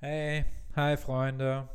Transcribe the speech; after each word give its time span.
Hey, 0.00 0.44
hi 0.76 0.96
Freunde. 0.96 1.68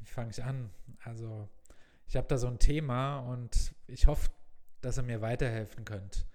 Wie 0.00 0.06
fange 0.06 0.30
ich 0.30 0.42
an? 0.42 0.70
Also, 1.04 1.48
ich 2.08 2.16
habe 2.16 2.26
da 2.26 2.36
so 2.36 2.48
ein 2.48 2.58
Thema 2.58 3.20
und 3.20 3.76
ich 3.86 4.08
hoffe, 4.08 4.28
dass 4.80 4.98
ihr 4.98 5.04
mir 5.04 5.20
weiterhelfen 5.20 5.84
könnt. 5.84 6.26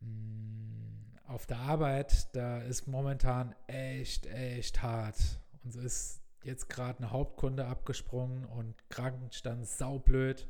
Mm, 0.00 1.18
auf 1.26 1.44
der 1.44 1.58
Arbeit, 1.58 2.34
da 2.34 2.62
ist 2.62 2.86
momentan 2.86 3.54
echt, 3.66 4.24
echt 4.24 4.82
hart. 4.82 5.18
Und 5.62 5.72
so 5.72 5.80
ist 5.80 6.22
jetzt 6.44 6.70
gerade 6.70 7.02
ein 7.02 7.10
Hauptkunde 7.10 7.66
abgesprungen 7.66 8.46
und 8.46 8.74
Krankenstand 8.88 9.68
saublöd. 9.68 10.48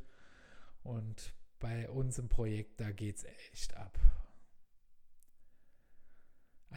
Und 0.83 1.33
bei 1.59 1.89
uns 1.89 2.17
im 2.17 2.29
Projekt, 2.29 2.79
da 2.79 2.91
geht 2.91 3.17
es 3.17 3.25
echt 3.51 3.75
ab. 3.75 3.99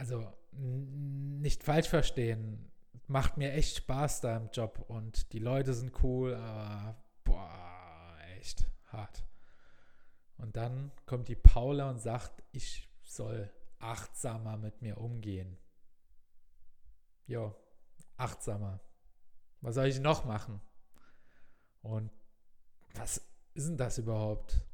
Also 0.09 0.33
nicht 0.53 1.65
falsch 1.65 1.89
verstehen, 1.89 2.71
macht 3.07 3.35
mir 3.35 3.51
echt 3.51 3.75
Spaß 3.75 4.21
da 4.21 4.37
im 4.37 4.49
Job 4.53 4.85
und 4.87 5.33
die 5.33 5.39
Leute 5.39 5.73
sind 5.73 6.01
cool, 6.01 6.33
aber 6.33 6.95
boah, 7.25 8.17
echt 8.39 8.69
hart. 8.85 9.25
Und 10.37 10.55
dann 10.55 10.93
kommt 11.05 11.27
die 11.27 11.35
Paula 11.35 11.89
und 11.89 11.99
sagt, 11.99 12.41
ich 12.53 12.87
soll 13.03 13.51
achtsamer 13.79 14.55
mit 14.55 14.81
mir 14.81 14.97
umgehen. 14.97 15.57
Jo, 17.25 17.53
achtsamer. 18.15 18.79
Was 19.59 19.75
soll 19.75 19.87
ich 19.87 19.99
noch 19.99 20.23
machen? 20.23 20.61
Und 21.81 22.11
was 22.93 23.21
ist 23.55 23.67
denn 23.67 23.77
das 23.77 23.97
überhaupt? 23.97 24.65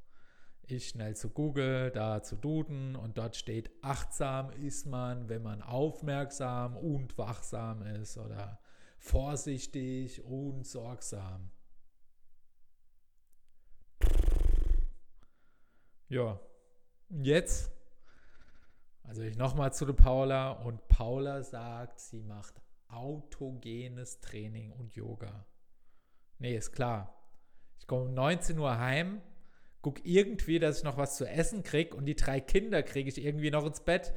Ich 0.66 0.88
schnell 0.88 1.14
zu 1.16 1.30
Google, 1.30 1.92
da 1.92 2.24
zu 2.24 2.38
Duden 2.38 2.96
und 2.96 3.18
dort 3.18 3.36
steht, 3.36 3.70
achtsam 3.82 4.50
ist 4.52 4.86
man, 4.86 5.28
wenn 5.28 5.44
man 5.44 5.62
aufmerksam 5.62 6.78
und 6.78 7.18
wachsam 7.18 7.82
ist 7.82 8.18
oder 8.18 8.62
vorsichtig 8.98 10.24
und 10.24 10.66
sorgsam. 10.66 11.52
Ja, 16.08 16.40
jetzt, 17.10 17.70
also 19.04 19.22
ich 19.22 19.36
nochmal 19.36 19.74
zu 19.74 19.86
der 19.86 19.94
Paula 19.94 20.52
und 20.52 20.88
Paula 20.88 21.44
sagt, 21.44 22.00
sie 22.00 22.22
macht 22.22 22.62
autogenes 22.88 24.22
Training 24.22 24.72
und 24.72 24.96
Yoga. 24.96 25.46
Nee, 26.40 26.56
ist 26.56 26.72
klar. 26.72 27.14
Ich 27.80 27.88
komme 27.88 28.04
um 28.04 28.14
19 28.14 28.58
Uhr 28.58 28.78
heim, 28.78 29.22
gucke 29.84 30.02
irgendwie, 30.04 30.58
dass 30.58 30.80
ich 30.80 30.84
noch 30.84 30.98
was 30.98 31.18
zu 31.18 31.30
essen 31.30 31.62
kriege 31.62 31.96
und 31.96 32.06
die 32.06 32.16
drei 32.16 32.40
Kinder 32.40 32.82
kriege 32.82 33.10
ich 33.10 33.24
irgendwie 33.24 33.52
noch 33.52 33.66
ins 33.66 33.82
Bett. 33.82 34.14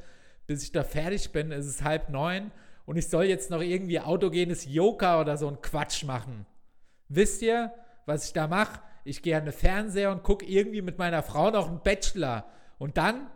Bis 0.47 0.63
ich 0.63 0.71
da 0.71 0.83
fertig 0.83 1.31
bin, 1.31 1.51
ist 1.51 1.65
es 1.65 1.83
halb 1.83 2.09
neun 2.09 2.51
und 2.85 2.95
ich 2.95 3.09
soll 3.09 3.25
jetzt 3.25 3.51
noch 3.51 3.61
irgendwie 3.61 3.99
autogenes 3.99 4.65
Yoga 4.65 5.19
oder 5.19 5.37
so 5.37 5.49
ein 5.49 5.61
Quatsch 5.61 6.05
machen. 6.05 6.45
Wisst 7.09 7.41
ihr, 7.41 7.73
was 8.05 8.25
ich 8.25 8.33
da 8.33 8.47
mache? 8.47 8.81
Ich 9.03 9.21
gehe 9.21 9.37
an 9.37 9.43
den 9.43 9.53
Fernseher 9.53 10.11
und 10.11 10.23
gucke 10.23 10.45
irgendwie 10.45 10.81
mit 10.81 10.97
meiner 10.97 11.21
Frau 11.21 11.51
noch 11.51 11.67
einen 11.67 11.83
Bachelor. 11.83 12.45
Und 12.77 12.97
dann, 12.97 13.27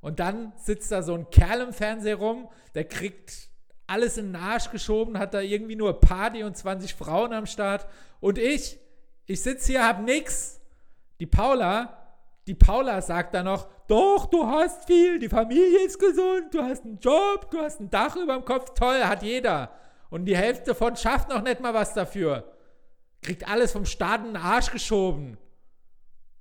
und 0.00 0.20
dann 0.20 0.52
sitzt 0.56 0.92
da 0.92 1.02
so 1.02 1.14
ein 1.14 1.28
Kerl 1.30 1.60
im 1.60 1.72
Fernseher 1.72 2.16
rum, 2.16 2.48
der 2.76 2.84
kriegt 2.84 3.48
alles 3.88 4.16
in 4.16 4.26
den 4.26 4.36
Arsch 4.36 4.70
geschoben, 4.70 5.18
hat 5.18 5.34
da 5.34 5.40
irgendwie 5.40 5.74
nur 5.74 6.00
Party 6.00 6.44
und 6.44 6.56
20 6.56 6.94
Frauen 6.94 7.32
am 7.32 7.46
Start. 7.46 7.88
Und 8.20 8.38
ich, 8.38 8.78
ich 9.26 9.42
sitze 9.42 9.72
hier, 9.72 9.86
hab 9.86 10.02
nix. 10.02 10.59
Die 11.20 11.26
Paula, 11.26 11.96
die 12.46 12.54
Paula 12.54 13.00
sagt 13.00 13.34
dann 13.34 13.44
noch, 13.44 13.68
doch, 13.86 14.26
du 14.26 14.46
hast 14.46 14.86
viel, 14.86 15.18
die 15.18 15.28
Familie 15.28 15.84
ist 15.84 15.98
gesund, 15.98 16.52
du 16.52 16.62
hast 16.62 16.84
einen 16.84 16.98
Job, 16.98 17.50
du 17.50 17.58
hast 17.58 17.80
ein 17.80 17.90
Dach 17.90 18.16
über 18.16 18.34
dem 18.34 18.44
Kopf, 18.44 18.74
toll, 18.74 19.04
hat 19.04 19.22
jeder. 19.22 19.70
Und 20.08 20.24
die 20.24 20.36
Hälfte 20.36 20.66
davon 20.66 20.96
schafft 20.96 21.28
noch 21.28 21.42
nicht 21.42 21.60
mal 21.60 21.74
was 21.74 21.94
dafür. 21.94 22.52
Kriegt 23.22 23.48
alles 23.48 23.72
vom 23.72 23.84
Staat 23.86 24.20
in 24.20 24.34
den 24.34 24.36
Arsch 24.36 24.72
geschoben. 24.72 25.38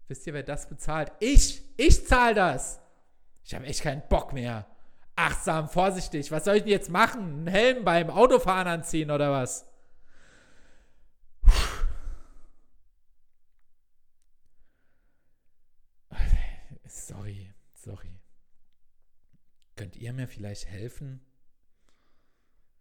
Wisst 0.07 0.25
ihr, 0.25 0.33
wer 0.33 0.43
das 0.43 0.67
bezahlt? 0.67 1.11
Ich, 1.19 1.61
ich 1.77 2.07
zahle 2.07 2.33
das. 2.33 2.79
Ich 3.43 3.53
habe 3.53 3.65
echt 3.65 3.83
keinen 3.83 4.01
Bock 4.09 4.33
mehr 4.33 4.65
achtsam, 5.19 5.67
vorsichtig. 5.67 6.31
Was 6.31 6.45
soll 6.45 6.55
ich 6.55 6.63
denn 6.63 6.71
jetzt 6.71 6.89
machen? 6.89 7.21
Einen 7.21 7.47
Helm 7.47 7.83
beim 7.83 8.09
Autofahren 8.09 8.67
anziehen 8.67 9.11
oder 9.11 9.31
was? 9.31 9.65
Könnt 19.79 19.95
ihr 19.95 20.11
mir 20.11 20.27
vielleicht 20.27 20.65
helfen? 20.65 21.21